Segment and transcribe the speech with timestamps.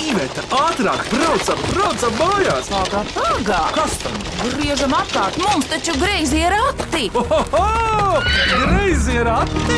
[0.00, 2.68] Iveta, ātrāk, braucam, braucam mājās!
[2.72, 3.58] Pagā, pagā!
[3.76, 4.14] Kas tam?
[4.54, 7.10] Griežam apkārt, mums taču greizi ir rati!
[7.20, 8.22] Ohoho!
[8.64, 9.76] Greizi ir ati!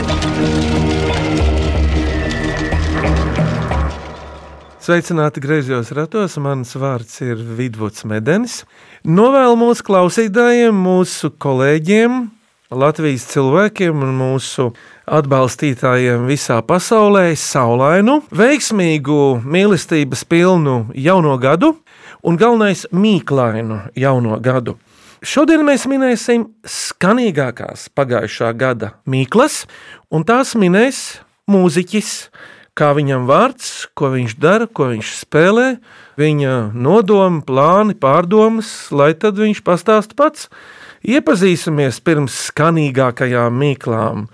[4.82, 8.62] Sveicināti griezos ratos, mans vārds ir Vidvuds Medenis.
[9.02, 12.24] Novēlu mūsu klausītājiem, mūsu kolēģiem,
[12.72, 14.70] Latvijas cilvēkiem un mūsu
[15.04, 21.74] atbalstītājiem visā pasaulē saulainu, veiksmīgu, mīlestības pilnu jauno gadu
[22.24, 24.78] un galvenais mīklainu jauno gadu.
[25.22, 29.66] Šodien mēs minēsim skanīgākās pagājušā gada mīklas,
[30.10, 31.20] un tās minēs
[31.52, 32.14] mūziķis,
[32.72, 35.66] kā viņam vārds, ko viņš dara, ko viņš spēlē,
[36.16, 40.48] viņa nodomi, plāni, pārdomas, lai tad viņš pastāst pats.
[41.02, 44.28] Iepazīsimies pirms skanīgākajām mīklām.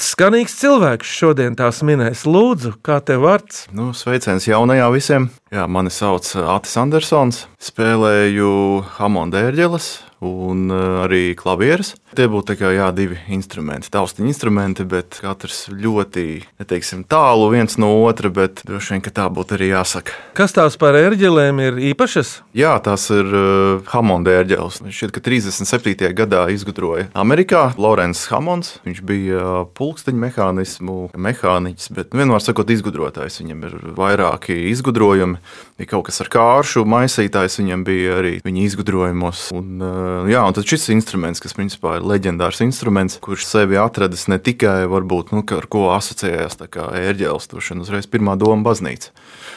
[0.00, 2.24] Skanīgs cilvēks šodien tās minēs.
[2.24, 3.66] Lūdzu, kā tev vārds?
[3.76, 5.28] Nu, sveiciens jaunajā visiem.
[5.52, 7.44] Jā, mani sauc Atis Andersons.
[7.60, 8.48] Spēlēju
[8.96, 9.90] Hamonda ērģeles
[10.24, 11.94] un uh, arī klavieres.
[12.14, 17.90] Tie būtu kā, jā, divi instrumenti, taustiņa instrumenti, bet katrs ļoti neteiksim, tālu viens no
[18.04, 18.30] otra.
[18.34, 20.14] Bet droši vien, tā būtu arī jāsaka.
[20.38, 22.36] Kas tās par ērģelēm ir īpašas?
[22.56, 24.80] Jā, tās ir uh, Hamonda ērģeles.
[24.84, 26.10] Šķiet, ka 37.
[26.16, 28.78] gadā izgudroja Amerikā Lorenz Hamons.
[28.86, 33.40] Viņš bija uh, pulksteņa mehānismu mehāniķis, bet nu, vienmēr sakot, izgudrotājs.
[33.42, 35.40] Viņam ir vairāki izgudrojumi.
[35.74, 39.48] Bija kaut kas ar kāršu maisītājs, viņam bija arī viņa izgudrojumos.
[39.58, 44.28] Un, uh, jā, un tad šis instruments, kas principā ir leģendārs instruments, kurš sevi atradis
[44.30, 49.10] ne tikai varbūt, nu, ar ko asociējās ērģeles, turšana uzreiz pirmā doma baznīca.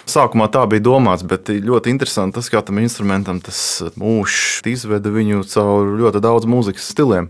[0.09, 3.61] Sākumā tā bija domāts, bet ļoti interesanti tas, kā tam instrumentam tas
[3.93, 7.29] mūžs izveda viņu caur ļoti daudz mūzikas stiliem.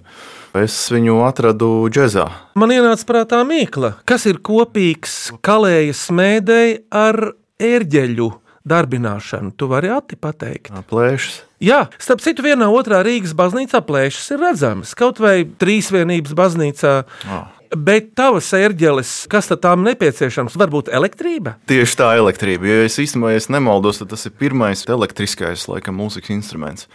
[0.55, 2.29] Es viņu atradu džēzā.
[2.55, 7.25] Man ienāca prātā mīkla, kas ir kopīgs kalējas smēdēji ar
[7.59, 8.33] ērģeļu
[8.67, 9.53] darbināšanu.
[9.57, 10.73] Tu vari ati pateikt.
[10.91, 11.43] Plēšas.
[11.63, 14.93] Jā, starp citu, vienā otrā Rīgas baznīcā plēšas ir redzamas.
[14.97, 16.97] Kaut vai trīsvienības baznīcā.
[17.25, 17.45] Oh.
[17.75, 20.55] Bet tavas ērģeles, kas tad tām nepieciešams?
[20.59, 21.57] Varbūt elektrība?
[21.67, 22.69] Tieši tā elektrība.
[22.69, 26.87] Ja es īstenībā ja es nemaldos, tas ir pirmais elektriskais, laikam, mūzikas instruments.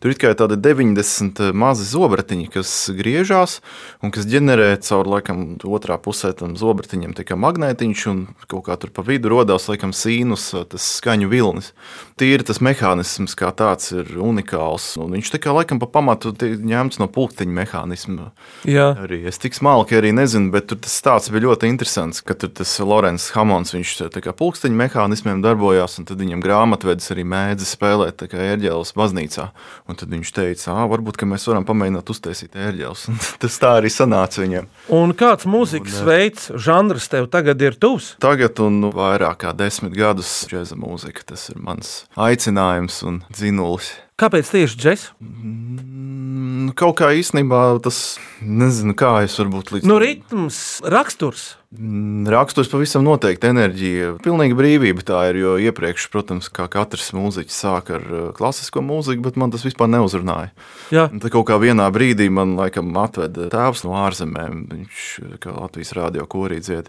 [0.00, 3.60] Tur ir tādi 90 mazi zobratiņi, kas griežās
[4.04, 8.20] un kas ģenerē caur laikam, otrā pusē tam zobratiņam magnētiņš, un
[8.50, 11.72] kaut kā tur pa vidu radās laikam sīnus, tas skaņu vilnis.
[12.20, 17.00] Tīri tas mehānisms kā tāds ir unikāls, un viņš tā kā laikam pa pamatu ņemts
[17.00, 18.30] no pulksteņa mehānisma.
[18.68, 18.90] Jā.
[19.06, 22.52] Arī es tik smalki arī nezinu, bet tur tas stāsts bija ļoti interesants, ka tur
[22.56, 27.68] tas Lorenz Hamons, viņš tā kā pulksteņa mehānismiem darbojās, un tad viņam grāmatvedis arī mēdzi
[27.68, 29.50] spēlēt kā ērģēles baznīcā.
[29.86, 33.04] Un tad viņš teica, ah, varbūt mēs varam pamēģināt uztaisīt ērģeles.
[33.42, 34.66] Tas tā arī sanāca viņam.
[34.96, 38.14] Un kāds mūzikas un, veids, žanrs tev tagad ir tuvs?
[38.22, 41.26] Tagad, un nu, vairāk kā desmit gadus, džēza mūzika.
[41.30, 43.94] Tas ir mans aicinājums un dzinulis.
[44.16, 45.02] Kāpēc tieši džeks?
[45.20, 49.88] Mm, kaut kā īstenībā tas, nezinu, kā es varbūt līdz.
[49.90, 51.50] Nu, ritms, raksturs.
[51.76, 54.14] Mm, raksturs pavisam noteikti enerģija.
[54.24, 55.42] Pilnīga brīvība tā ir.
[55.42, 59.92] Jo iepriekš, protams, kā katrs mūziķis sāk ar uh, klasisko mūziku, bet man tas vispār
[59.92, 60.54] neuzrunāja.
[60.96, 61.10] Jā.
[61.12, 64.64] Tad kaut kā vienā brīdī man laikam atveda tēvs no ārzemēm.
[64.72, 65.06] Viņš
[65.44, 66.88] kā Latvijas rādio korī dzied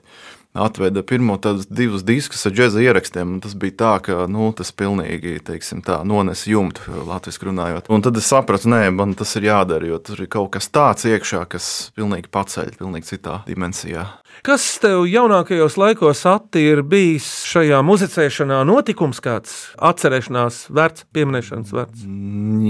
[0.58, 1.38] atveda pirmo
[1.70, 3.38] divus diskus ar džēza ierakstiem.
[3.44, 7.92] Tas bija tā, ka nu, tas pilnīgi tā, nones jumtu latviešu runājot.
[7.94, 11.08] Un tad es sapratu, nē, man tas ir jādara, jo tur ir kaut kas tāds
[11.10, 14.08] iekšā, kas pilnīgi paceļ, pilnīgi citā dimensijā.
[14.46, 16.22] Kas tev jaunākajos laikos
[16.58, 22.04] ir bijis šajā muzicēšanā notikums kāds atcerēšanās vērts, pieminēšanas vērts?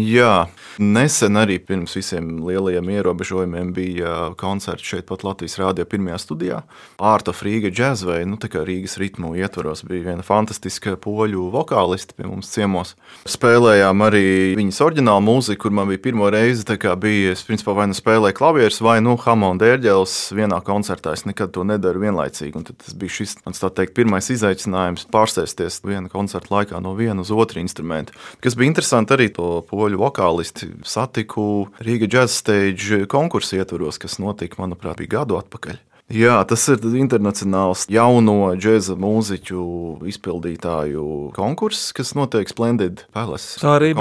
[0.08, 0.48] Jā,
[0.80, 6.62] nesen arī pirms visiem lielajiem ierobežojumiem bija koncerts šeit pat Latvijas Rādio pirmajā studijā.
[7.04, 12.30] Ārta Frīga džēzvei, nu tā kā Rīgas ritmu ietvaros bija viena fantastiska poļu vokāliste pie
[12.30, 12.96] mums ciemos.
[13.28, 14.26] Spēlējām arī
[14.60, 17.98] viņas oriģinālu mūziku, kur man bija pirmo reizi, tā kā bija, es principā vai nu
[17.98, 21.16] spēlēju klavierus vai nu Hamonda ērģeles vienā koncertā.
[21.18, 22.64] Es nekad to nedaru vienlaicīgi.
[22.70, 27.62] Tas bija šis mans teikt, pirmais izaicinājums pārsēsties viena koncerta laikā no viena uz otru
[27.64, 28.16] instrumentu.
[28.44, 34.62] Kas bija interesanti arī to poļu vokālisti satiku Rīga Jazz Stage konkursu ietvaros, kas notika,
[34.62, 35.82] manuprāt, bija gadu atpakaļ.
[36.08, 39.64] Jā, tas ir internacionāls jauno džēza mūziķu
[40.08, 43.58] izpildītāju konkurss, kas notiek Splendid Palace.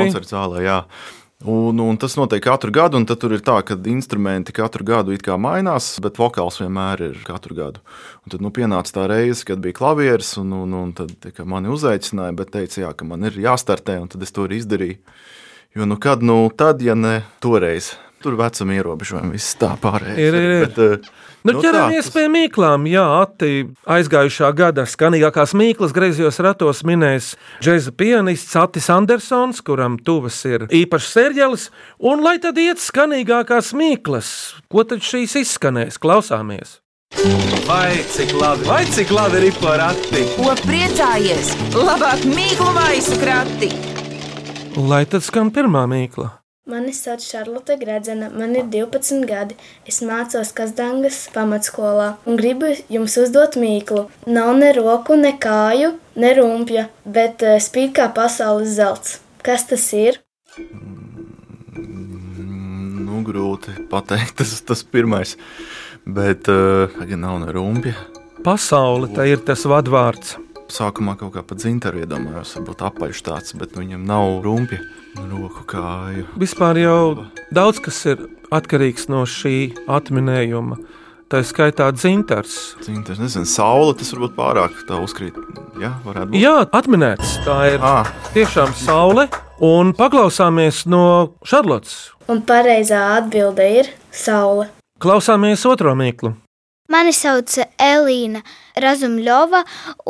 [0.07, 0.77] Koncerta zālē, jā.
[1.45, 5.99] Un, un tas notiek katru gadu, un tur ir tā, ka instrumenti katru gadu mainās,
[6.01, 7.81] bet vokāls vienmēr ir katru gadu.
[8.25, 11.69] Un tad nu, pienāca tā reize, kad bija klavieres, un, un, un tad tika, mani
[11.69, 14.97] uzaicināja, bet teica, jā, ka man ir jāstartē, un tad es to arī izdarīju.
[15.77, 17.93] Jo nu kad, nu tad, ja ne toreiz.
[18.27, 20.19] Tur vecuma ierobežojumi, viss tā pārējais.
[20.27, 20.67] Ir, ir, ir.
[20.67, 22.89] Bet, eh, Nu, Nu, ķeramies tā, tas- pie mīklām.
[22.91, 30.41] Jā, Atti aizgājušā gada skanīgākās mīklas griezījos ratos minējis džēza pianists Atis Andersons, kuram tuvas
[30.45, 31.69] ir īpašs sērģelis.
[32.03, 36.01] Un lai tad iet skanīgākās mīklas, ko tad šīs izskanēs?
[36.03, 36.81] Klausāmies!
[37.69, 40.25] Vai cik labi, vai cik labi ir porakti?
[40.35, 41.55] Ko priecājies?
[41.79, 43.71] Labāk mīklu maisu krati!
[44.77, 46.33] Lai tad skan pirmā mīkla.
[46.67, 49.55] Mani sauc Šarlote Gredzena, man ir 12 gadi.
[49.87, 54.09] Es mācos Kazdangas pamatskolā un gribu jums uzdot mīklu.
[54.27, 59.21] Nav ne roku, ne kāju, ne rumpja, bet eh, spīd kā pasaules zelts.
[59.47, 60.19] Kas tas ir?
[63.07, 65.39] Nu, grūti pateikt, tas tas pirmais.
[66.03, 67.95] Bet, uh, ja nav ne rumpja,
[68.43, 70.35] Pasaule tā ir tas vadvārds.
[70.67, 74.83] sākumā kaut kā pa dzintaru iedomājos, varbūt apaļš tāds, bet viņam nav rumpja,
[75.25, 76.27] roku kāju.
[76.41, 80.79] Vispār jau daudz kas ir atkarīgs no šī atminējuma.
[81.27, 82.77] Tā ir skaitā dzintars.
[82.85, 85.35] Dzintars, nezinu, saule, tas varbūt pārāk tā uzkrīt.
[85.83, 86.39] Jā, varētu būt.
[86.39, 87.33] Jā, atminēts.
[87.43, 89.27] Tā ir Ah, tiešām saule.
[89.59, 92.13] Un paklausāmies no Šarlotas.
[92.31, 94.69] Un pareizā atbilde ir saule.
[95.03, 96.37] Klausāmies otro mīklu.
[96.87, 98.45] Mani sauc Elīna
[98.79, 99.63] Razumļova,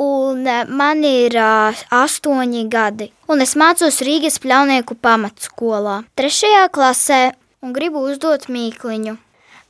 [0.03, 3.09] un eh, man ir uh, astoņi gadi.
[3.33, 7.23] Un es mācos Rīgas pļaunieku pamatskolā, trešajā klasē,
[7.65, 9.17] un gribu uzdot mīkliņu.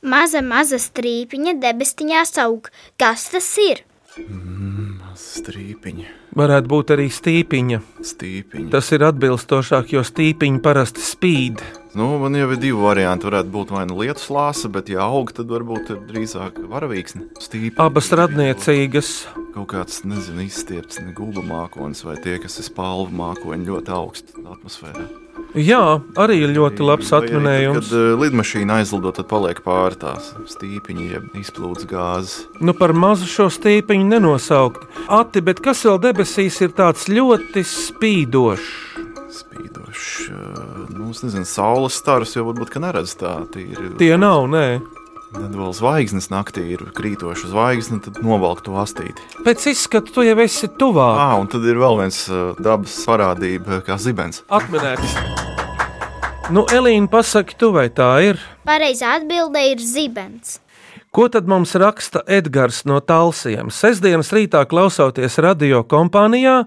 [0.07, 2.67] Maza, maza strīpiņa debestiņā aug.
[2.99, 3.85] Kas tas ir?
[5.17, 6.05] Strīpiņa,
[6.37, 7.79] Varētu būt arī stīpiņa.
[8.05, 8.69] stīpiņa.
[8.71, 11.63] Tas ir atbilstošāk, jo stīpiņa parasti spīd.
[11.97, 13.25] Nu, man jau ir divi varianti.
[13.25, 17.31] Varētu būt vai nu lietus lāsa, bet, ja aug, tad varbūt drīzāk varavīksne.
[17.41, 17.79] Stīpiņa.
[17.81, 19.13] Abas radniecīgas.
[19.55, 25.26] Kaut kāds, nezinu, izstiepts gulba mākonis vai tie, kas ir spalva mākoņi ļoti augstu atmosfērā.
[25.57, 27.79] Jā, arī ir ļoti labs arī atminējums.
[27.79, 32.35] Tad, kad uh, lidmašīna aizlido, tad paliek pāri tās stīpiņa, jeb izplūdes gāzes.
[32.61, 34.85] Nu, par mazu šo stīpiņu nenosaukt.
[35.07, 38.69] Ati, bet kas vēl debesīs ir tāds ļoti spīdošs?
[39.37, 40.11] Spīdošs.
[40.29, 43.39] Uh, nu, es nezinu, saules stars jau varbūt ka neredz tā.
[43.53, 44.67] Tīri, Tie nav, nē.
[45.27, 49.19] Tad vēl zvaigznes naktī ir krītoša zvaigzne, tad novelk to astīti.
[49.43, 51.19] Pēc izskata tu jau esi tuvāk.
[51.19, 52.21] Ah, un tad ir vēl viens
[52.63, 54.45] dabas parādība, kā zibens.
[54.47, 55.17] Atminēts.
[56.47, 58.39] Nu, Elīna, pasaki, tu vai tā ir?
[58.67, 60.61] Pareizā atbilde ir zibens.
[61.11, 63.67] Ko tad mums raksta Edgars no Talsiem?
[63.73, 66.61] Sesdienas rītā klausoties radio kompānijā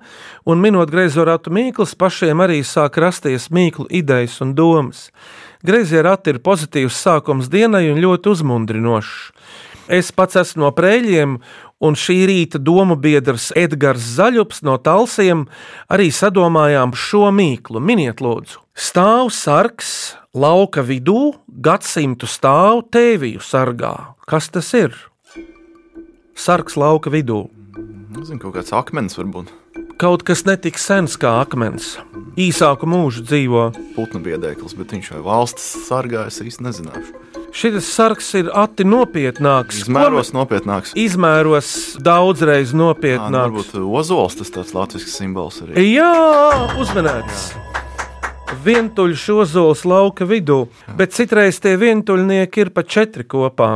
[0.45, 5.07] un minot greizo ratu mīklas, pašiem arī sāk rasties mīklu idejas un domas.
[5.61, 9.17] Greizie rati ir pozitīvs sākums dienai un ļoti uzmundrinošs.
[9.93, 11.35] Es pats esmu no prēļiem,
[11.85, 15.45] un šī rīta domu biedrs Edgars Zaļups no Talsiem
[15.93, 17.83] arī sadomājām šo mīklu.
[17.83, 23.95] Miniet, lūdzu, stāv sarks lauka vidū, gadsimtu stāv tēviju sargā.
[24.31, 24.97] Kas tas ir?
[26.39, 27.49] Sarks lauka vidū.
[28.17, 29.53] Nezinu, kaut kāds akmens varbūt
[30.01, 31.99] Kaut kas netik sens kā akmens.
[32.41, 33.65] Īsāku mūžu dzīvo.
[33.93, 37.19] putnu biedēklis, bet viņš vai valsts sargā, es īsti nezināšu.
[37.53, 39.83] Šis sarks ir ati nopietnāks.
[39.83, 40.95] Izmēros nopietnāks.
[40.97, 43.75] Izmēros daudzreiz nu, nopietnāks.
[43.75, 45.85] Varbūt ozols tas tāds latviešu simbols arī.
[45.91, 46.15] Jā,
[46.81, 47.51] uzmanīts.
[48.65, 50.63] Vientuļš ozols lauka vidū,
[50.97, 53.69] bet citreiz tie vientuļnieki ir pa četri kopā.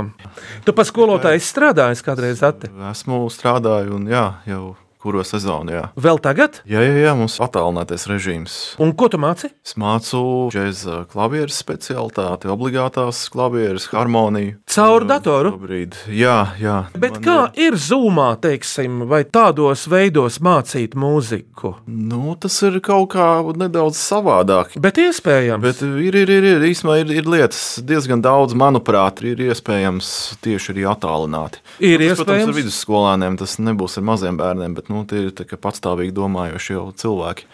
[0.65, 2.73] Tu pa skolotāju strādāji kādreiz ati?
[2.95, 4.73] Esmu strādājis un jā, jau
[5.05, 5.75] kuro sezonu.
[5.75, 6.63] Jā, Vēl tagad?
[6.69, 8.55] jā, jā, jā mums ir attālinātais režīms.
[8.83, 9.51] Un ko tu māci?
[9.65, 10.23] Es mācu
[10.55, 14.57] džēza klavieres specialitāti, obligātās klavieres, harmoniju.
[14.75, 15.53] Caur datoru?
[15.59, 15.99] Šobrīd.
[16.09, 16.77] Jā, jā.
[16.97, 21.75] Bet Man kā ir zūmā, teiksim, vai tādos veidos mācīt mūziku?
[21.87, 23.29] Nu, tas ir kaut kā
[23.61, 24.75] nedaudz savādāk.
[24.83, 25.63] Bet iespējams.
[25.65, 30.09] Bet ir, ir, ir, ir, īstenībā ir, ir lietas diezgan daudz, manuprāt, ir iespējams
[30.45, 31.61] tieši arī attālināti.
[31.81, 32.49] Ir tas, protams, iespējams.
[32.55, 37.49] ar vidusskolāniem tas nebūs ar maziem bērniem, bet nu, tie ir patstāvīgi domājoši jau cilvēki.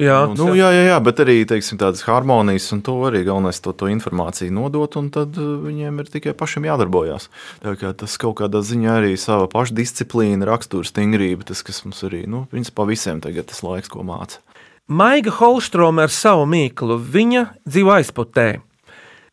[0.00, 3.60] Jā, nu, nu, jā, jā, jā, bet arī teiksim, tādas harmonijas, un to arī galvenais
[3.60, 7.28] to, to informāciju nodot, un tad uh, viņiem ir tikai pašiem jādarbojās.
[7.64, 12.24] Tā kā tas kaut kādā ziņā arī sava pašdisciplīna, rakstura stingrība, tas, kas mums arī,
[12.30, 14.40] nu, principā visiem tagad tas laiks, ko māca.
[14.88, 16.96] Maiga Holstroma ar savu mīklu.
[16.96, 18.46] Viņa dzīvo aizputē.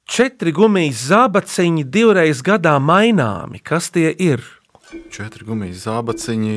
[0.04, 3.62] Četri gumijas zābaciņi divreiz gadā maināmi.
[3.64, 4.44] Kas tie ir?
[5.14, 6.56] Četri gumijas zābaciņi,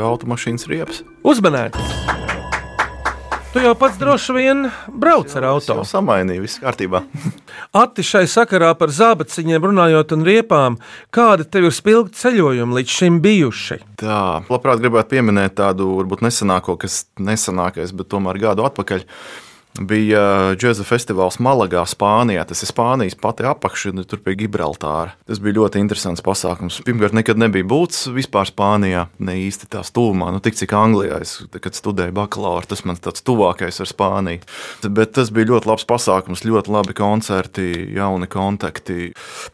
[0.00, 1.02] automašīnas riepas.
[1.26, 1.76] Uzmanēt!
[3.50, 4.60] Tu jau pats droši vien
[4.94, 5.74] brauc ar Es auto.
[5.80, 7.00] jau samainīju, viss kārtībā.
[7.82, 10.76] Ati šai sakarā par zābaciņiem runājot un riepām,
[11.10, 13.80] kādi tev ir spilgti ceļojumi līdz šim bijuši?
[14.04, 19.02] Tā, labprāt gribētu pieminēt tādu varbūt nesenāko, kas nesenākais, bet tomēr gadu atpakaļ.
[19.78, 22.42] Bija džēza festivāls Malagā, Spānijā.
[22.48, 25.14] Tas ir Spānijas pati apakša, tur pie Gibraltāra.
[25.28, 26.80] Tas bija ļoti interesants pasākums.
[26.86, 31.20] Pirmkārt, nekad nebija būts vispār Spānijā, ne īsti tās tuvumā, nu tik cik Anglijā.
[31.24, 34.44] Es, kad studēju bakalaura, tas man tāds tuvākais ar Spāniju.
[34.90, 39.12] Bet tas bija ļoti labs pasākums, ļoti labi koncerti, jauni kontakti.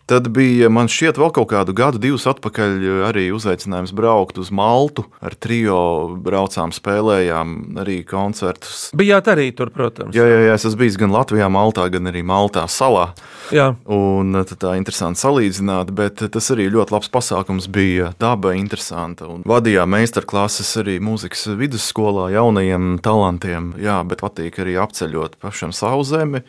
[0.08, 5.06] Tad bija man šķiet vēl kaut kādu gadu, divus atpakaļ arī uzaicinājums braukt uz Maltu
[5.20, 5.78] ar trio
[6.22, 8.88] braucām, spēlējām arī koncertus.
[8.96, 10.05] Bijāt arī tur, protams.
[10.14, 13.08] Jā, jā, jā, es esmu bijis gan Latvijā, Maltā, gan arī Maltā salā.
[13.54, 13.72] Jā.
[13.90, 18.12] Un tad tā ir interesanti salīdzināt, bet tas arī ļoti labs pasākums bija.
[18.20, 19.26] Daba interesanta.
[19.30, 23.72] Un vadījām meistarklases arī mūzikas vidusskolā jaunajiem talantiem.
[23.82, 26.42] Jā, bet patīk arī apceļot pašam savu zemi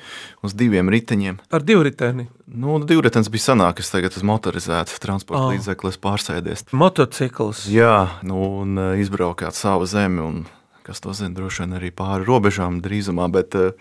[0.45, 1.39] uz diviem riteņiem.
[1.53, 2.27] Ar divriteni.
[2.47, 5.51] Nu, divritenis bija senāks, tagad uz motorizēta transporta Oh.
[5.51, 6.63] līdzeklis pārsēdies.
[6.71, 7.65] Motocikls.
[7.67, 10.21] Jā, nu, un izbraukāt savu zemi.
[10.23, 10.45] Un,
[10.87, 13.75] Kas to zina, droši vien arī pāri robežām drīzumā, bet uh,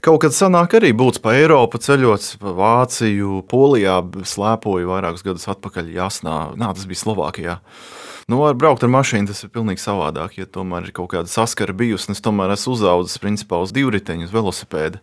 [0.00, 4.00] kaut kad sanāk arī būt pa Eiropu, ceļot pa Vāciju, Polijā,
[4.32, 6.38] slēpoju vairākus gadus atpakaļ Jasnā.
[6.56, 7.58] Nā, tas bija Slovākijā.
[8.28, 10.34] Nu, ar braukt ar mašīnu tas ir pilnīgi savādāk.
[10.36, 14.28] Ja tomēr ir kaut kāda saskara bijusi, un es tomēr esmu uzaugusi principā uz divriteņu,
[14.28, 15.00] uz velosipēda.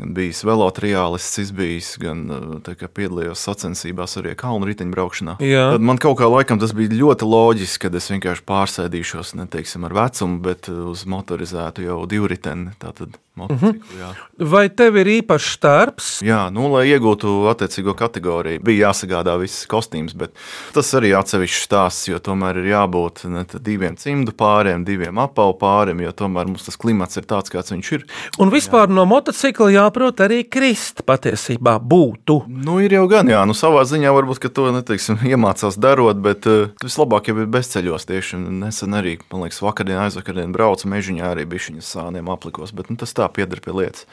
[0.00, 5.34] Gan bijis velotriālists, izbijis, gan uh, kā piedalījos sacensībās arī kalnu riteņu braukšanā.
[5.44, 5.66] Jā.
[5.74, 9.96] Tad man kaut kā laikam tas bija ļoti loģiski, kad es vienkārši pārsēdīšos, neteiksim ar
[9.98, 12.72] vecumu, bet uh, uz motorizētu jau divriteni.
[12.80, 14.10] Tātad motociklu, jā.
[14.50, 16.08] Vai tev ir īpašs darbs?
[16.24, 20.34] Jā, nu, lai iegūtu attiecīgo kategoriju, bija jāsagādā viss kostīms, bet
[20.74, 26.02] tas arī atsevišķs stāsts, jo tomēr ir jābūt ne, diviem cimdu pāriem, diviem apavu pāriem,
[26.04, 28.06] jo tomēr mums tas klimats ir tāds, kāds viņš ir.
[28.42, 32.44] Un vispār no motocikla jāprot arī krist patiesībā būtu.
[32.46, 36.70] Nu, ir jau gan, jā, nu, savā ziņā varbūt to neteiksim, iemācās darot, bet uh,
[36.82, 38.06] vislabāk jau ir bezceļos.
[38.06, 42.90] Tieši un nesen arī, man liekas, vakardien, aizvakardien braucu mežiņā arī bišķiņas sāniem aplikos, bet
[42.90, 44.06] nu, tas tā pieder pie lietas.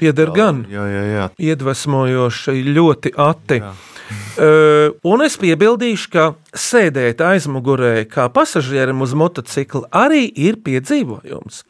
[0.00, 0.64] Pieder gan.
[0.72, 1.28] Jā, jā, jā.
[1.52, 3.60] Iedvesmojoši, ļoti ati.
[3.60, 11.64] Uh, un es piebildīšu, ka sēdēt aizmugurē kā pasažierim uz motocikla arī ir piedzīvojums.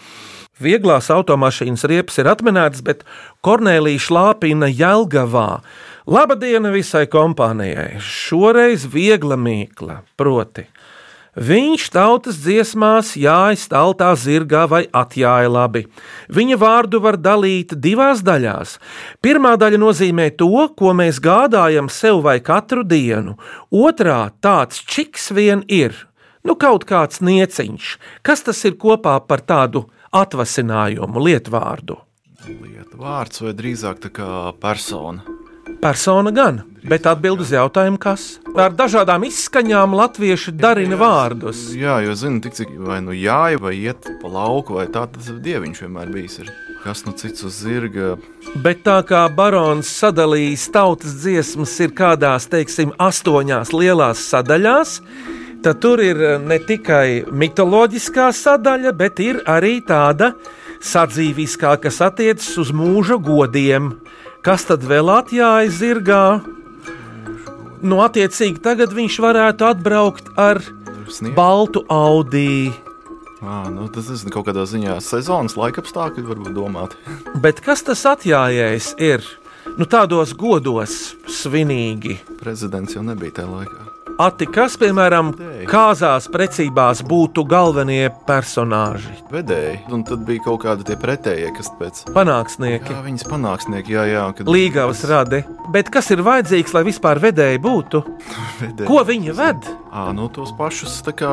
[0.58, 3.04] Vieglās automašīnas riepas ir atminētas, bet
[3.46, 5.60] Kornelija šlāpina Jelgavā.
[6.08, 8.00] Labadiena visai kompānijai!
[8.02, 10.64] Šoreiz viegla mīkla, proti.
[11.38, 15.84] Viņš tautas dziesmās jājas taltā zirgā vai atjāja labi.
[16.34, 18.72] Viņa vārdu var dalīt divās daļās.
[19.22, 23.36] Pirmā daļa nozīmē to, ko mēs gādājam sev vai katru dienu.
[23.70, 25.94] Otrā tāds čiks vien ir.
[26.42, 27.94] Nu, kaut kāds nieciņš.
[28.26, 31.98] Kas tas ir kopā par tādu atvasinājumu, lietvārdu?
[32.48, 34.28] Lieta vārds vai drīzāk tā kā
[34.62, 35.24] persona.
[35.78, 38.38] Persona gan, bet atbild uz jautājumu, kas.
[38.58, 41.68] Ar dažādām izskaņām latvieši darina vārdus.
[41.76, 45.28] Jā, jo zinu, tik cik vai nu jāja, vai iet pa lauku, vai tā tas
[45.28, 46.40] dieviņš vienmēr bijis.
[46.42, 46.50] Ir.
[46.82, 48.16] Kas nu cits uz zirga?
[48.64, 54.98] Bet tā kā barons sadalījis tautas dziesmas ir kādās, teiksim, astoņās lielās sadaļās,
[55.62, 60.32] tad tur ir eh, ne tikai mitoloģiskā sadaļa, bet ir arī tāda
[60.84, 63.96] sadzīviskā, kas attiecas uz mūža godiem.
[64.46, 66.24] Kas tad vēl atjāja zirgā?
[67.82, 70.62] Nu, attiecīgi, tagad viņš varētu atbraukt ar
[71.10, 71.34] Snieg?
[71.36, 72.74] baltu audiju.
[73.38, 76.98] À, nu, tas ir kaut kādā ziņā sezonas laikapstākļi, varbūt domāti.
[77.44, 79.26] Bet kas tas atjājējis ir?
[79.78, 82.18] Nu, tādos godos svinīgi.
[82.40, 83.87] Prezidents jau nebija tajā laikā.
[84.18, 85.28] Ati, kas, piemēram,
[85.70, 89.12] kāzās precībās būtu galvenie personāži?
[89.30, 94.06] Vedēji, un tad bija kaut kādi tie pretējie, kas pēc Panāksnieki, Jā, viņas panāksnieki, jā,
[94.10, 94.24] jā.
[94.34, 95.44] Kad līgavas radi.
[95.70, 98.00] Bet kas ir vajadzīgs, lai vispār vedēji būtu?
[98.64, 98.88] vedēji.
[98.90, 99.70] Ko viņi ved?
[99.94, 101.30] À, nu, tos pašus tā kā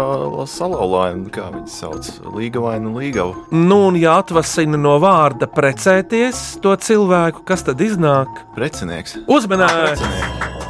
[0.54, 3.48] salauzājumus, kā viņas sauc, līgavainu līgavu.
[3.56, 8.46] Nu, un ja atvasina no vārda precēties to cilvēku, kas tad iznāk?
[8.54, 9.18] Precinieks.
[9.26, 10.65] Uzmanīgi!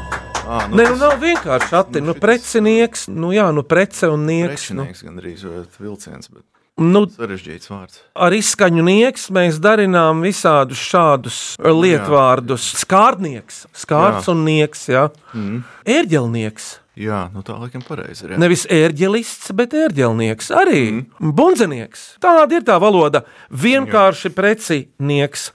[0.45, 4.69] À, Nē, nu nav vienkārši ati, nu, precinieks, nu jā, nu, prece un nieks.
[4.75, 6.43] Nu, Prečinieks gandrīz vai vilciens, bet
[6.77, 8.01] nu, sarežģīts vārds.
[8.13, 12.65] ar izskaņu nieks mēs darinām visādus šādus lietvārdus.
[12.83, 14.33] Skārdnieks, skārds Jā.
[14.35, 15.05] un nieks, jā.
[15.33, 15.61] Mm.
[15.85, 16.67] Ērģelnieks.
[16.95, 18.35] Jā, nu tā laikam pareizi ir.
[18.35, 18.37] jā.
[18.39, 20.83] Nevis ērģelists, bet ērģelnieks arī.
[20.91, 21.31] Mm.
[21.35, 22.05] Bunzenieks.
[22.23, 23.25] Tāda ir tā valoda.
[23.51, 25.49] Vienkārši precinieks.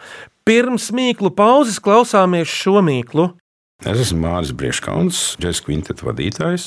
[0.44, 3.30] Pirms mīklu pauzes klausāmies šo mīklu.
[3.80, 6.66] Es esmu Mārcis Brieškauns, džēzus kvinteta vadītājs,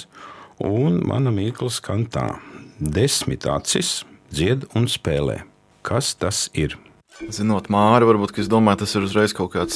[0.66, 2.40] un mana mīkla skan tā:
[2.82, 4.00] desmit acis
[4.34, 5.44] dzied un spēlē.
[5.86, 6.74] Kas tas ir?
[7.22, 9.76] Zinot Māri, varbūt es domāju, tas ir uzreiz kaut kāds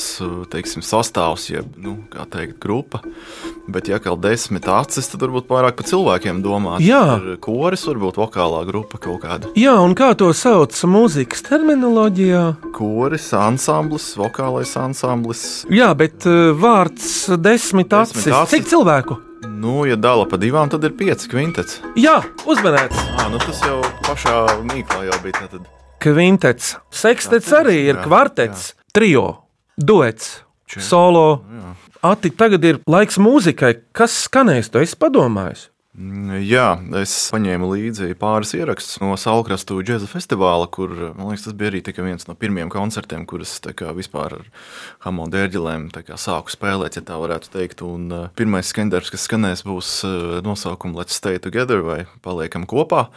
[0.49, 1.93] teiksim, sastāvs, jeb nu,
[2.33, 3.03] teikt, grupa.
[3.69, 6.81] Bet, ja kaut desmit acis, tad varbūt vairāk par cilvēkiem domāt.
[6.81, 9.53] Jā, koris, varbūt vokālā grupa kaut kāda.
[9.59, 12.43] Jā, un kā to sauc mūzikas terminoloģijā?
[12.73, 15.45] Koris, ansamblis, vokālais ansamblis.
[15.69, 18.17] Jā, bet uh, vārds desmit acis.
[18.17, 18.57] desmit acis.
[18.57, 19.21] Cik cilvēku?
[19.47, 21.83] Nu, ja dala pa divām, tad ir pieci kvintets.
[22.01, 22.17] Jā,
[22.49, 23.07] uzmanēts.
[23.21, 25.43] À, nu tas jau pašā mīklā jau bija.
[25.45, 25.76] Tātad.
[26.03, 29.25] Kvintets, sekstets arī ir kvartets, trio,
[29.77, 30.43] duets,
[30.77, 31.43] solo.
[32.05, 33.73] Ati, tagad ir laiks mūzikai.
[33.95, 34.69] Kas skanēs?
[34.69, 35.67] Tu esi padomājis?
[35.97, 41.71] Mm, jā, es paņēmu līdzi pāris ierakstus no Salkrastu džēza festivāla, kur liekas, tas bija
[41.71, 43.55] arī viens no pirmajiem koncertiem, kurus
[43.97, 44.43] vispār ar
[45.07, 45.89] Hamonda ērģelēm
[46.21, 47.81] sāku spēlēt, ja tā varētu teikt.
[47.81, 53.07] Un, uh, pirmais skanders, kas skanēs, būs uh, nosaukums Let's Stay Together vai Paliekam kopā.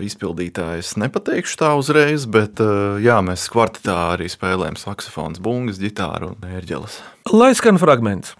[0.00, 6.54] Izpildītājs nepateikšu tā uzreiz, bet uh, jā, mēs kvartetā arī spēlējam saksofons, bungas, ģitāru un
[6.56, 7.02] ērģeles.
[7.36, 8.32] Lai skan fragments!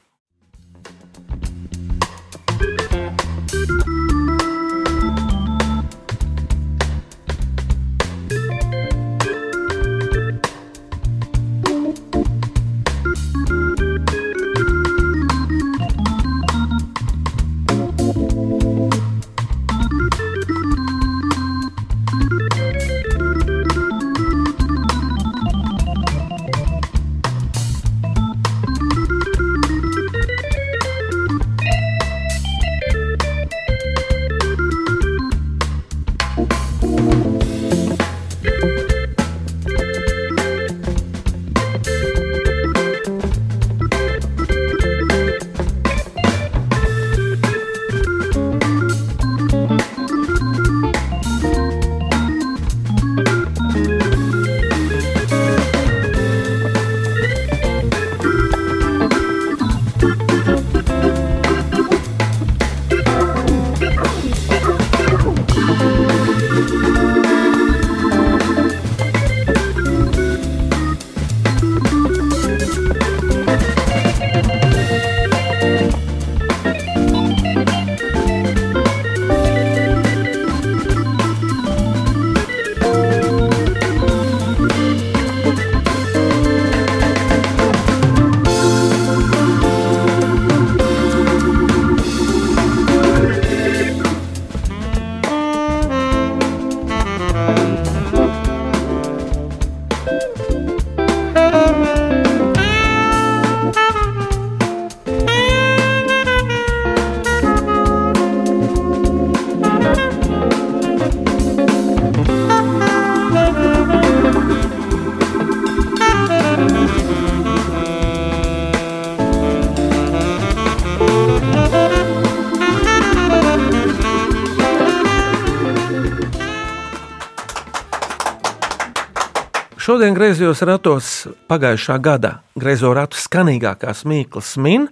[129.91, 131.07] Šodien griezos ratos
[131.50, 134.85] pagājušā gada griezo ratu skanīgākās mīklas min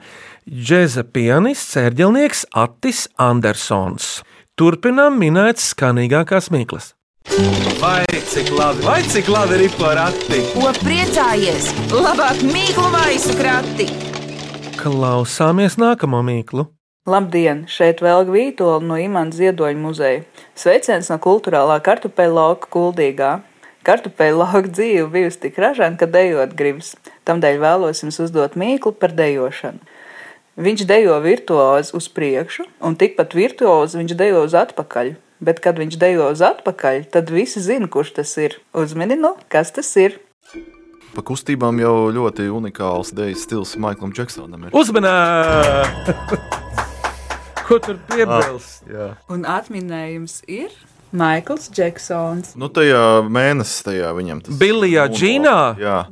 [0.50, 4.08] džēza pianists, ērģelnieks Attis Andersons.
[4.58, 6.88] Turpinām minēt skanīgākās mīklas.
[7.78, 10.40] Vai cik labi, vai cik labi ir porakti?
[10.56, 11.68] Ko priecājies?
[11.94, 13.86] Labāk mīklu maisu krati!
[14.80, 16.66] Klausāmies nākamo mīklu.
[17.06, 17.68] Labdien!
[17.70, 20.26] Šeit vēl Vītola no Imants Ziedoņa muzeja.
[20.58, 23.36] Sveiciens no kultūrālā kartupeļu lauka Kuldīgā.
[23.88, 26.90] Kartupeļu lauka dzīve bijusi tik ražana, ka dejot gribas.
[27.24, 29.80] Tamdēļ vēlos jums uzdot mīklu par dejošanu.
[30.58, 35.14] Viņš dejo virtuozi uz priekšu, un tikpat virtuozi viņš dejo uz atpakaļ.
[35.40, 38.58] Bet, kad viņš dejo uz atpakaļ, tad visi zina, kurš tas ir.
[38.76, 40.18] Uzmini, nu, kas tas ir?
[41.14, 44.68] Pa kustībām jau ļoti unikāls dejas stils Maiklam Džeksonam.
[44.76, 46.12] Uzmanīgi!
[47.68, 48.84] Ko tur piebilst?
[48.92, 50.74] Ah, un atminējums ir?
[51.12, 52.52] Maikls Džeksons.
[52.60, 55.06] Nu, tajā mēnesī tajā viņam tas bija.
[55.08, 55.58] Džīnā.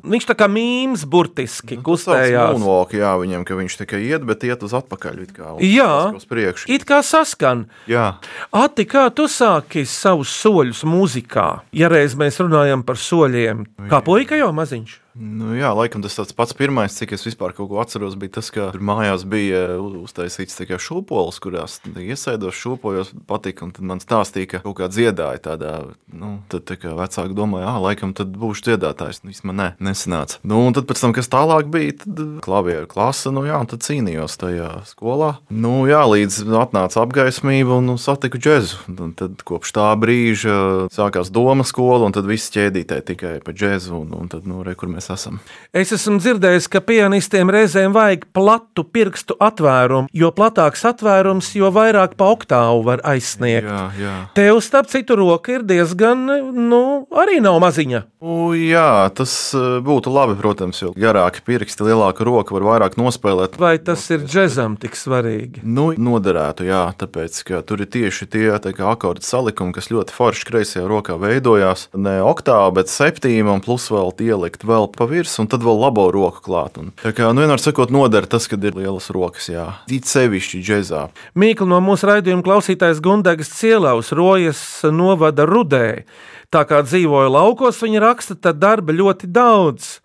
[0.00, 2.56] Viņš tā kā mīmīms burtiski nu, kustējās.
[2.56, 5.22] Moonwalk, jā, viņam, ka viņš tikai iet, bet iet uz atpakaļ.
[5.36, 6.70] Kā, uz, jā, uz priekšu.
[6.72, 7.66] It kā saskan.
[7.90, 8.16] Jā.
[8.56, 11.48] Ati, kā tu sāki savus soļus mūzikā?
[11.76, 15.02] Ja reiz mēs runājam par soļiem, kā puika jau maziņš.
[15.16, 18.68] Nu, jā, laikam tas pats pirmais, cik es vispār kaut ko atceros, bija tas, ka
[18.76, 23.64] mājās bija uztaisīts šūpoles, kurās iesēdos, šūpojos, patika.
[23.64, 25.72] Un tad man stāstīja, ka kaut kā dziedāja tādā,
[26.12, 29.22] nu, tad tā kā vecāki domāja, ah, laikam tad būšu dziedātājs.
[29.24, 30.40] Nu, vismaz ne, nesanāca.
[30.44, 33.86] Nu, un tad pēc tam, kas tālāk bija, tad klavieru klase, nu jā, un tad
[33.86, 35.36] cīnījos tajā skolā.
[35.48, 38.84] Nu, jā, līdz atnāca apgaismība un nu, satiku džēzu.
[38.92, 40.60] Un tad kopš tā brīža
[40.92, 43.96] sākās doma skola, un tad viss ķēdītē tikai pa džēzu.
[43.96, 45.38] Un, un tad, nu, re, kur mēs mēs esam.
[45.76, 52.16] Es esmu dzirdējis, ka pianistiem reizēm vajag platu pirkstu atvērumu, jo platāks atvērums, jo vairāk
[52.16, 53.68] pa oktāvu var aizsniegt.
[53.68, 54.14] Jā, jā.
[54.34, 58.02] Tev, starp citu, roka ir diezgan, nu, arī nav maziņa.
[58.26, 63.58] U, jā, tas e, būtu labi, protams, jo garāki pirksti, lielāka roka var vairāk nospēlēt.
[63.60, 65.62] Vai tas ir džekam tik svarīgi?
[65.62, 70.86] Nu, noderētu, jā, tāpēc, ka tur ir tieši tie akordu salikumi, kas ļoti forši kreisajā
[70.88, 71.86] rokā veidojās.
[71.94, 76.06] Ne oktāva, bet septīma, un plus vēl ielikt vēl pa virsmu, un tad vēl labo
[76.14, 76.78] roku klāt.
[76.80, 80.62] Un, tā kā, nu, vienmēr sakot, noder tas, kad ir lielas rokas, jā, it sevišķi
[80.66, 81.02] džēzā.
[81.38, 86.06] Mīkla no mūsu raidījuma klausītājs Gundegas Cielaus rojas novada rudē.
[86.54, 89.96] Tā kā dzīvoja laukos, viņa raksta, tad darba ļoti daudz,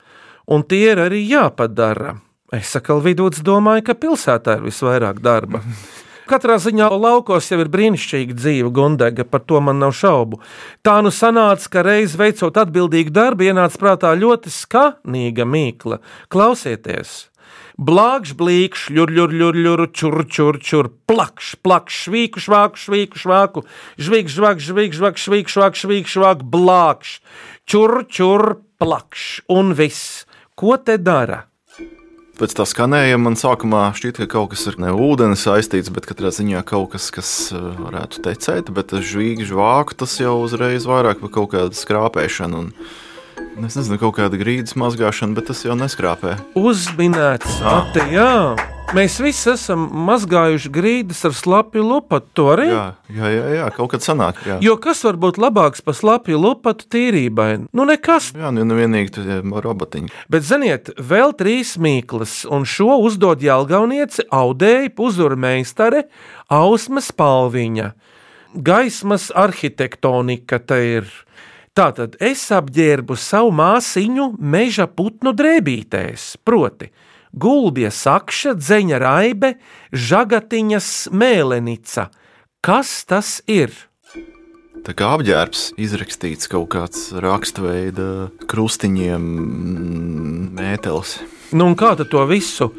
[0.51, 2.17] un tie ir arī jāpadara.
[2.51, 5.63] Es saku, vidūts domāju, ka pilsētā ir visvairāk darba.
[6.31, 10.37] Katrā ziņā laukos jau ir brīnišķīga dzīve, Gundega, par to man nav šaubu.
[10.79, 15.99] Tā nu sanāca, ka reiz veicot atbildīgu darbu, ienāca prātā ļoti skanīga mīkla.
[16.31, 17.11] Klausieties!
[17.75, 23.67] Blākš, blīkš, ļur, ļur, ļur, ļur, čur, čur, čur, plakš, plakš, švīku, švāku, švīku, švāku,
[23.99, 27.17] žvīk, žvāk, žvīk, žvāk, švīk, švāk, švīk, švāk, blākš,
[27.67, 30.23] čur, čur, plakš, un viss.
[30.55, 31.50] Ko te dara?
[32.41, 36.31] Pēc tā skanējuma man sākumā šķita, ka kaut kas ir ne ūdeni saistīts, bet katrā
[36.33, 41.31] ziņā kaut kas, kas eh, varētu tecēt, bet žvīgi, žvāku tas jau uzreiz vairāk par
[41.35, 42.65] kaut kādu skrāpēšanu.
[42.65, 42.73] Un,
[43.61, 46.37] Es nezinu, kaut kāda grīdas mazgāšana, bet tas jau neskrāpē.
[46.57, 48.55] Uzminēts, Ate, jā.
[48.91, 52.49] Mēs visi esam mazgājuši grīdas ar slapju lupatu.
[52.51, 52.65] Arī?
[52.67, 54.41] Jā, jā, jā, jā, kaut kad sanāk.
[54.43, 54.57] Jā.
[54.65, 57.69] Jo kas var būt labāks par slapju lupatu tīrībai?
[57.71, 58.33] Nu, nekas.
[58.35, 60.11] Jā, nu, vienīgi tie robotiņi.
[60.31, 66.09] Bet, ziniet, vēl trīs mīklas, un šo uzdod Jālgaunieci, audēja puzura meistare
[66.51, 67.93] Ausma Spalviņa.
[68.59, 71.13] Gaismas arhitektonika te ir
[71.71, 76.89] Tātad es apģērbu savu māsiņu meža putnu drēbītēs, proti,
[77.33, 79.55] gulbja sakša, dzeņa raibe,
[79.91, 82.09] žagatiņas mēlenica.
[82.61, 83.73] Kas tas ir?
[84.81, 89.27] Tā kā apģērbs izrakstīts kaut kāds rakstveida krustiņiem,
[90.57, 91.19] mētelis.
[91.53, 92.71] Nu, un kā to visu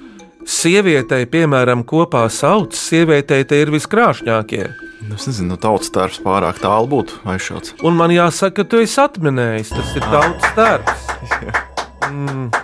[0.48, 2.74] sievietei, piemēram, kopā sauc?
[2.74, 4.64] Sievietei te ir viskrāšņākie.
[5.02, 7.76] Nu, es nezinu, nu, tautas darbs pārāk tālu būtu aizšauts.
[7.86, 11.08] Un man jāsaka, ka tu esi atminējis, tas ir tautas darbs.
[12.10, 12.61] mm.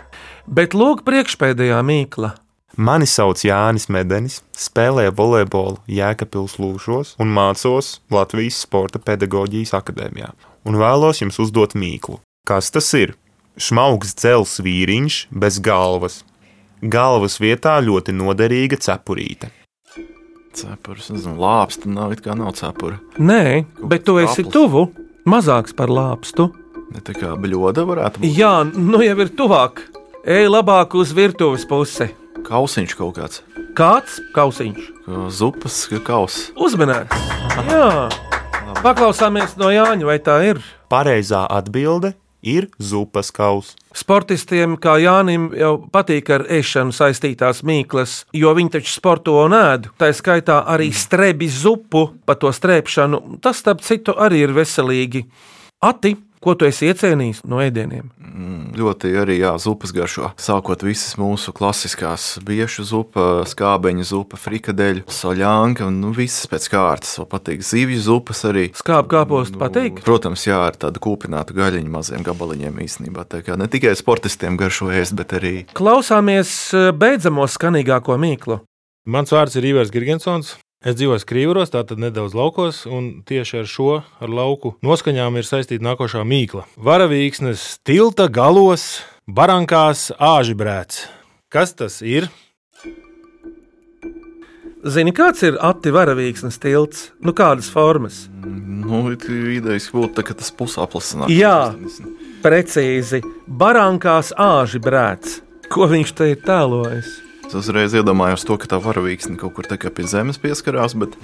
[0.49, 2.33] Bet lūk, priekšpēdējā mīkla.
[2.79, 10.31] Mani sauc Jānis Medenis, spēlēju volejbolu Jēkabils Lūšos un mācos Latvijas Sporta pedagoģijas akadēmijā.
[10.65, 12.21] Un vēlos jums uzdot mīklu.
[12.49, 13.13] Kas tas ir?
[13.61, 16.23] Šmaugs dzels vīriņš bez galvas.
[16.81, 19.51] Galvas vietā ļoti noderīga cepurīte.
[20.57, 22.97] Cepures, nezinu, lāpsta nav it kā nav cepura.
[23.21, 24.55] Nē, bet tu esi aplis.
[24.55, 24.87] tuvu,
[25.29, 26.49] mazāks par lāpstu.
[26.95, 28.33] Ne tā kā bļoda varētu būt.
[28.39, 29.85] Jā, nu jau ir tuvāk.
[30.27, 32.09] Ej labāk uz virtuves pusi.
[32.43, 33.43] Kausiņš kaut kāds.
[33.79, 34.89] Kāds kausiņš?
[35.31, 36.49] Zupas kauss.
[36.59, 37.15] Uzmanīgs.
[37.69, 38.09] Jā,
[38.83, 40.59] paklausāmies no Jāņa, vai tā ir?
[40.91, 43.79] Pareizā atbilde ir zupas kausa.
[43.95, 49.87] Sportistiem kā Jānim jau patīk ar ēšanu saistītās mīklas, jo viņi taču sporto un ēd.
[50.03, 53.39] Tā skaitā arī strebi zupu pa to strēpšanu.
[53.39, 55.29] Tas, starp citu, arī ir veselīgi.
[55.79, 58.11] Ati, Ko tu esi iecienījis no ēdieniem?
[58.23, 60.31] Mm, ļoti arī jā, zupas garšo.
[60.39, 67.17] Sākot visas mūsu klasiskās biešu zupa, skābeņa zupa, frikadeļu, soļānka, nu visas pēc kārtas.
[67.19, 68.69] Man patīk zivju zupas arī.
[68.79, 70.05] Skābu kāpostu nu, patīk?
[70.07, 73.27] Protams, jā, ar tādu kūpinātu gaļiņu maziem gabaliņiem īstenībā.
[73.27, 75.57] Tā kā ne tikai sportistiem garšo ēst, bet arī.
[75.79, 78.63] Klausāmies eh, beidzamo skanīgāko mīklu.
[79.09, 80.55] Mans vārds ir Ivers Girgensons.
[80.79, 85.83] Es dzīvoju Krīvros, tātad nedaudz laukos, un tieši ar šo ar lauku noskaņām ir saistīta
[85.83, 86.69] nākošā mīkla.
[86.79, 91.09] Varavīksnes tilta galos, barankās āžibrēts.
[91.51, 92.31] Kas tas ir?
[94.87, 97.09] Zini, kāds ir apgabals tilts?
[97.19, 98.29] Nu, kādas formas?
[98.39, 101.35] Nu, idejas būtu, ka tas pusaplis nāk.
[101.35, 101.75] Jā,
[102.47, 103.25] precīzi.
[103.51, 105.41] Barankās āži brēts.
[105.75, 107.17] Ko viņš te ir tēlojis?
[107.49, 110.93] Es uzreiz iedomājos to, ka tā varavīksne kaut kur tā kā pie zemes pieskarās.
[111.01, 111.15] Bet...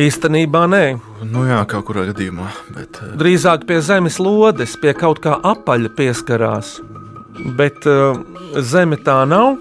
[0.00, 0.84] Īstenībā nē.
[1.28, 2.46] Nu jā, kaut kurā gadījumā.
[2.72, 3.00] Bet...
[3.04, 6.78] Eh, Drīzāk pie zemes lodes, pie kaut kā apaļa pieskarās.
[7.58, 8.16] bet uh,
[8.64, 9.58] zeme tā nav.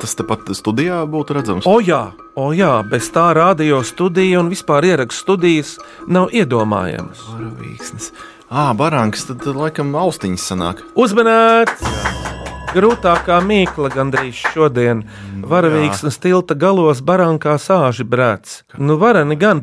[0.00, 1.66] Tas tepat studijā būtu redzams.
[1.70, 7.24] O jā, o jā, bez tā radio studija un vispār ierakstu studijas nav iedomājamas.
[7.32, 8.12] Varavīksnes.
[8.52, 10.84] Ā, barankas, tad tad laikam austiņas sanāk.
[10.92, 12.23] Uzmanīts!
[12.74, 15.04] Grūtākā mīkla gandrīz šodien.
[15.46, 18.62] Varavīksnes tilta galos barankā sāži brēts.
[18.78, 19.60] Nu, vareni gan.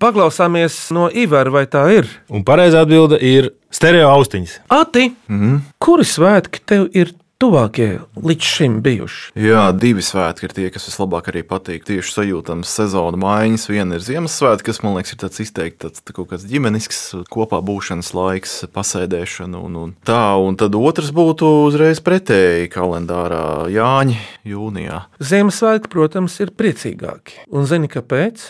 [0.00, 2.08] Paklausāmies no Ivara, vai tā ir?
[2.32, 4.58] Un pareizā atbilde ir stereo austiņas.
[4.72, 5.56] Ati, Mhm.
[5.78, 9.32] kuri svētki tev ir tuvākie līdz šim bijuši?
[9.46, 11.84] Jā, divi svētki ir tie, kas vislabāk arī patīk.
[11.86, 13.66] Tieši sajūtams sezona maiņas.
[13.70, 17.00] Viena ir Ziemassvētka, kas man liekas, ir tāds izteikti tāds, tā kaut kāds ģimenisks,
[17.32, 20.24] kopā būšanas laiks, pasēdēšana un, un tā.
[20.42, 25.02] Un tad otrs būtu uzreiz pretēji kalendārā Jāņa jūnijā.
[25.20, 27.42] Ziemassvētki, protams, ir priecīgāki.
[27.52, 28.48] Un zini, kāpēc?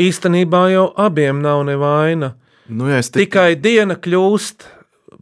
[0.00, 2.34] Īstenībā jau abiem nav nevaina.
[2.70, 3.26] Nu, es tik...
[3.26, 4.68] Tikai diena kļūst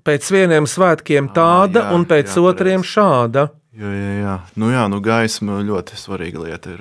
[0.09, 3.51] pēc vieniem svētkiem tāda, jā, un pēc jā, otriem šāda.
[3.79, 4.33] Jā, jā, jā.
[4.59, 6.81] Nu, jā, nu, gaisma ļoti svarīga lieta ir.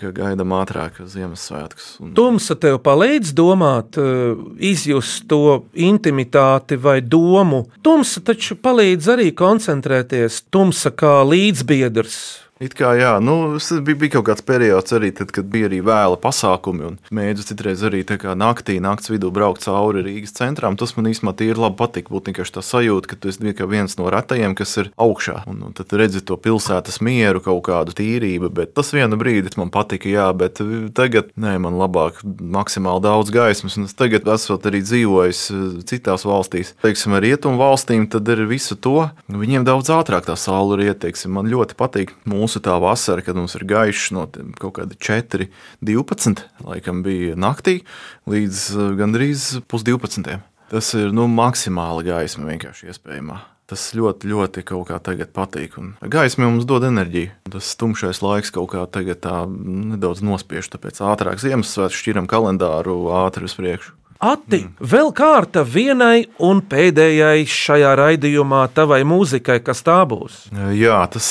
[0.00, 1.90] Kā gaidām ātrāk Ziemassvētkus.
[2.00, 2.14] Un...
[2.16, 4.32] Tumsa tev palīdz domāt, eh,
[4.70, 7.66] izjust to intimitāti vai domu.
[7.84, 10.46] Tumsa taču palīdz arī koncentrēties.
[10.48, 12.16] Tumsa kā līdzbiedrs.
[12.58, 16.18] It kā jā, nu, bija, bija kaut kāds periods, arī, tad, kad bija arī vēla
[16.18, 16.84] pasākumi.
[16.88, 18.02] un Mēģināju citreiz arī
[18.38, 20.76] naktī, naktas vidū braukt cauri Rīgas centram.
[20.76, 22.10] Tas man īstenībā tīri labi patīk.
[22.10, 25.44] Būt vienkārši tā sajūta, ka tu esi viens no retajiem, kas ir augšā.
[25.46, 28.50] Un, un tad redzi to pilsētas mieru, kaut kādu tīrību.
[28.50, 30.58] Bet tas vienu brīdi man patika, jā, bet
[30.98, 33.78] tagad nē, man labāk maksimāli daudz gaismas.
[33.78, 36.74] Un es tagad esmu arī dzīvojis uh, citās valstīs.
[36.82, 41.36] Teiksim, ar rietumu valstīm, tad ar visu to viņiem daudz ātrāk tā saule ir ieteiksim.
[41.38, 44.24] Man ļoti patīk mūsu tā vasara, kad mums ir gaišs no
[44.56, 45.50] kaut kāda 4,
[45.84, 47.82] 12, laikam bija naktī,
[48.30, 50.40] līdz uh, gandrīz pusdivpadsmitiem.
[50.72, 53.38] Tas ir nu, maksimāli gaisma vienkārši iespējamā.
[53.68, 55.76] Tas ļoti, ļoti kaut kā tagad patīk.
[55.76, 57.34] Un gaisma mums dod enerģiju.
[57.52, 63.44] Tas tumšais laiks kaut kā tagad tā nedaudz nospiež, tāpēc ātrāk Ziemassvētku šķiram kalendāru ātri
[63.44, 63.92] uz priekšu.
[64.18, 64.88] Ati, mm.
[64.90, 70.48] vēl kārta vienai un pēdējai šajā raidījumā tavai mūzikai, kas tā būs.
[70.74, 71.28] Jā, tas,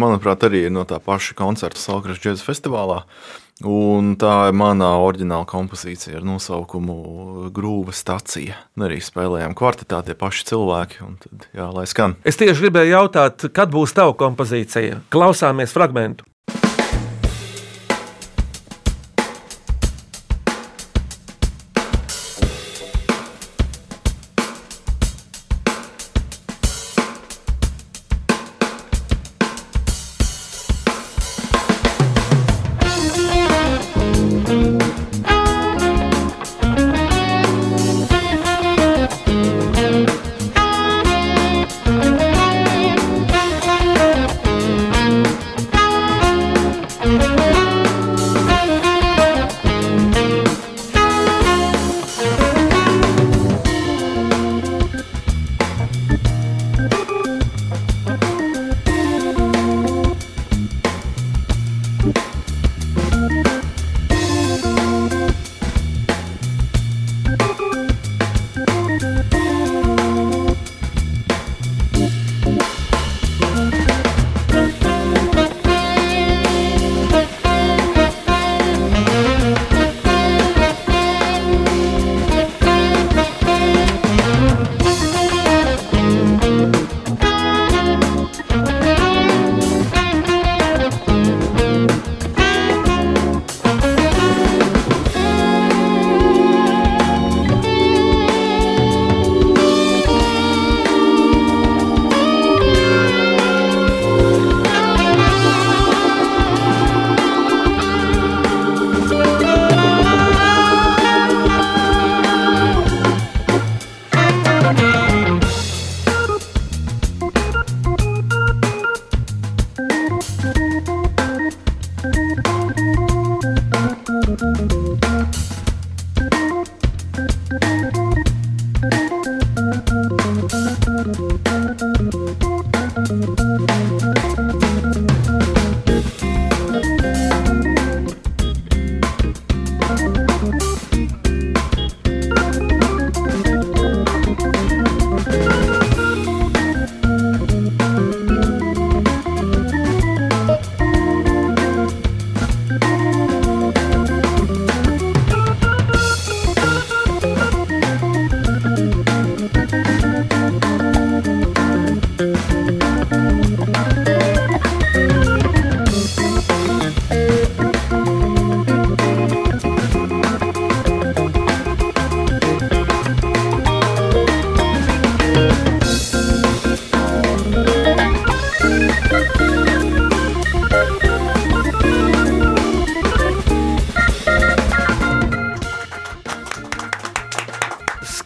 [0.00, 3.02] manuprāt, arī ir no tā paša koncerta Salkrājas džēzus festivālā.
[3.60, 8.56] Un tā ir mana oriģināla kompozīcija ar nosaukumu Grūva stacija.
[8.78, 11.02] Un arī spēlējām kvartetā tie paši cilvēki.
[11.04, 12.16] un Tad, jā, lai skan.
[12.24, 15.02] Es tieši gribēju jautāt, kad būs tava kompozīcija.
[15.12, 16.24] Klausāmies fragment.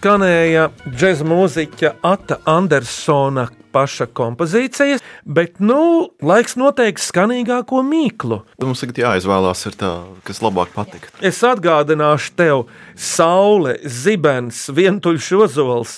[0.05, 8.43] Skanēja džēza mūziķa Ata Andersona paša kompozīcijas, bet nu, laiks noteiks skanīgāko mīklu.
[8.61, 9.95] Mums tagad jāizvēlās, tā,
[10.29, 11.09] kas labāk patīk.
[11.25, 12.67] Es atgādināšu tev,
[13.01, 15.95] saule, zibens, vientuļš ozols.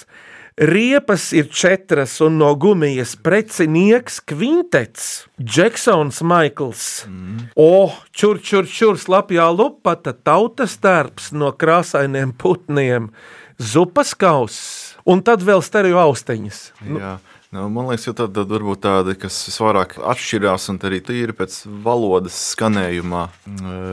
[0.56, 6.84] Riepas ir četras, un no gumijas precinieks kvintets, Džeksons Maikls.
[7.10, 7.50] Mm.
[7.60, 13.10] O, čur, čur, čur, slapjā lupata, tautas tērps no krāsainiem putniem,
[13.60, 16.60] zupas kauss un tad vēl stereo austiņas.
[16.98, 17.16] Jā.
[17.54, 21.60] Nu, man liekas, ka tad, tad varbūt tāda, kas visvairāk atšķirās, un arī tīri pēc
[21.84, 23.22] valodas skanējumā,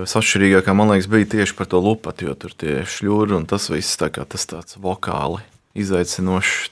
[0.10, 4.00] sašķirīgākā, man liekas, bija tieši par to lupatu, jo tur tie šļūri un tas viss
[4.02, 5.46] tā kā tas tāds vokāli.
[5.74, 6.68] Izaicinošs.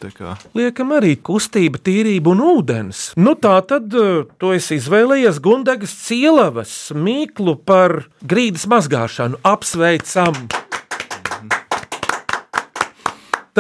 [0.53, 2.99] Liekam, arī kustība, tīrība un ūdens.
[3.17, 9.41] Nu, tā tad tu esi izvēlējies Gundagas cielavas mīklu par grīdas mazgāšanu.
[9.41, 10.45] Apsveicam!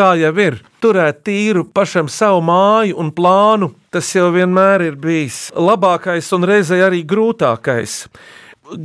[0.01, 0.55] Tā jau ir.
[0.81, 6.79] Turēt tīru pašam savu māju un plānu, tas jau vienmēr ir bijis labākais un reizē
[6.87, 7.99] arī grūtākais.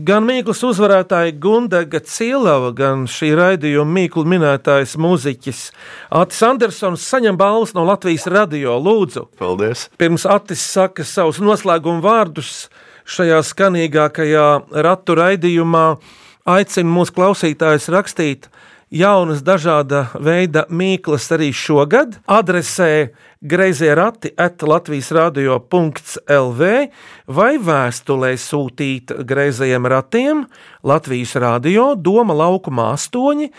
[0.04, 5.62] Gan Mīklas uzvarētāja Gundaga Cilava, gan šī raidījuma Mīklu minētājs mūziķis
[6.20, 8.76] Atis Andersons saņem balvas no Latvijas radio.
[8.76, 9.86] Lūdzu, Paldies!
[9.96, 12.66] Pirms Atis saka savus noslēguma vārdus
[13.08, 14.46] šajā skanīgākajā
[14.84, 15.86] ratu raidījumā,
[16.58, 18.50] aicina mūsu klausītājus rakstīt
[18.90, 22.18] jaunas, dažāda veida mīklas arī šogad.
[22.26, 26.70] Adresē grazē rati at Latvijas radio.lv
[27.26, 30.44] vai vēstulē sūtīt grazējiem ratiem
[30.86, 33.50] Latvijas radio Doma laukuma 8.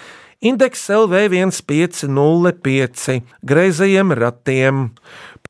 [0.48, 4.92] Indeks LV 1505 greizajiem ratiem.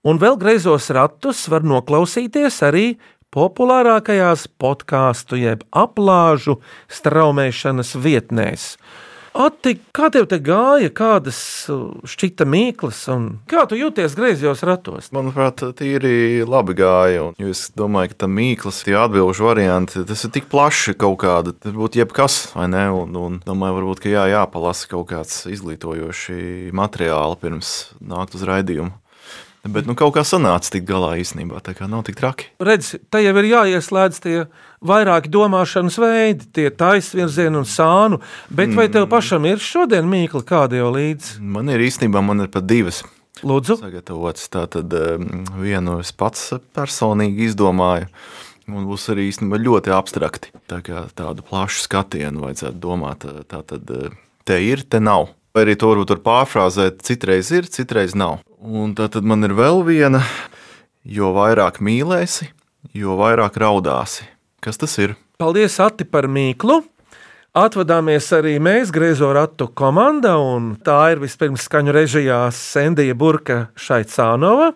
[0.07, 2.85] Un vēl greizos ratus var noklausīties arī
[3.35, 8.77] populārākajās podkāstu jeb aplāžu straumēšanas vietnēs.
[9.37, 11.37] Ati, kā tev te gāja, kādas
[12.09, 15.11] šķita mīklas, un kā tu jūties griezos ratos?
[15.13, 17.27] Manuprāt, tīri labi gāja.
[17.27, 21.53] Un, es domāju, ka tā mīklas, tie atbildžu varianti, tas ir tik plaši kaut kāda.
[21.53, 22.87] Tas būtu jebkas, vai ne?
[22.97, 28.95] Un, un domāju, varbūt, ka jā, jāpalasa kaut kāds izglītojoši materiāli pirms nākt uz raidījumu.
[29.67, 32.51] Bet nu, kaut kā sanāca tik galā īstenībā, tā kā nav tik traki.
[32.63, 34.35] Redz, te jau ir jāieslēdz tie
[34.85, 38.21] vairāki domāšanas veidi, tie taisvirzieni un sānu,
[38.53, 41.39] bet vai tev pašam ir šodien mīkla kāda jau līdzi?
[41.43, 43.03] Man ir īstenībā, man ir pat divas.
[43.45, 43.77] Lūdzu.
[43.81, 44.93] Sagatavots tātad
[45.59, 48.07] vienu es pats personīgi izdomāju.
[48.67, 50.51] Un būs arī īstenībā ļoti abstrakti.
[50.67, 53.23] Tā kā tādu plašu skatienu vajadzētu domāt.
[53.47, 53.87] Tā tad
[54.47, 55.29] te ir, te nav.
[55.55, 58.41] Vai arī to varbūt var pārfrāzēt, citreiz ir, citreiz nav.
[58.57, 60.23] Un tā tad man ir vēl viena,
[61.05, 62.49] jo vairāk mīlēsi,
[62.97, 64.25] jo vairāk raudāsi.
[64.65, 65.13] Kas tas ir?
[65.37, 66.81] Paldies, Ati, par mīklu!
[67.57, 74.71] Atvadāmies arī mēs, Griezo ratu komanda, un tā ir vispirms skaņu režijā Sendija Burka Šaicānova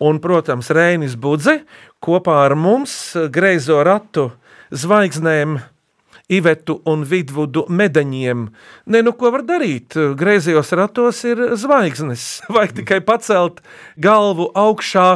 [0.00, 1.60] un, protams, Reinis Budze
[2.00, 2.94] kopā ar mums
[3.32, 4.30] Griezo ratu
[4.72, 5.58] zvaigznēm
[6.30, 8.44] Ivetu un Vidvudu medaņiem.
[8.86, 9.96] Nē, nu ko var darīt?
[10.18, 12.26] Griezījos ratos ir zvaigznes.
[12.54, 13.58] Vajag tikai pacelt
[13.98, 15.08] galvu augšā,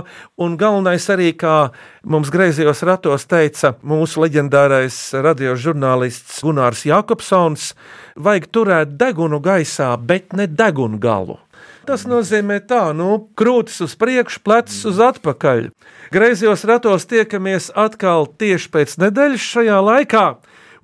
[0.43, 1.71] un galvenais arī, kā
[2.03, 7.73] mums griezījos ratos teica mūsu leģendārais radiožurnālists Gunārs Jakobsons,
[8.19, 11.39] vajag turēt degunu gaisā, bet ne degunu galu.
[11.85, 15.69] Tas nozīmē tā, nu, krūtis uz priekšu, plecs uz atpakaļ.
[16.15, 20.27] Griezījos ratos tiekamies atkal tieši pēc nedēļas šajā laikā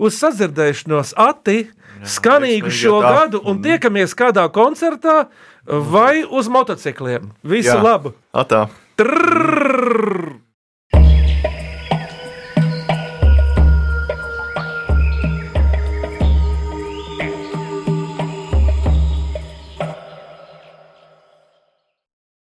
[0.00, 1.68] uz sadzirdēšanos ati,
[2.08, 5.26] skanīgu šo gadu un tiekamies kādā koncertā
[5.66, 7.32] vai uz motocikliem.
[7.44, 7.82] Visu Jā.
[7.84, 8.14] labu!
[8.32, 8.68] Atā!
[9.00, 10.40] Trrr!